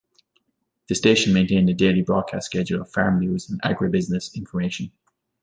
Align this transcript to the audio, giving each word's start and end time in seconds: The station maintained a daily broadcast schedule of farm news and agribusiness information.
The 0.87 0.95
station 0.95 1.31
maintained 1.31 1.69
a 1.69 1.75
daily 1.75 2.01
broadcast 2.01 2.47
schedule 2.47 2.81
of 2.81 2.91
farm 2.91 3.19
news 3.19 3.51
and 3.51 3.61
agribusiness 3.61 4.33
information. 4.33 4.91